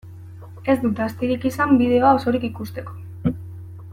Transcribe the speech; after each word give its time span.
Ez 0.73 0.75
dut 0.85 1.01
astirik 1.07 1.45
izan 1.51 1.77
bideoa 1.83 2.15
osorik 2.21 2.49
ikusteko. 2.51 2.99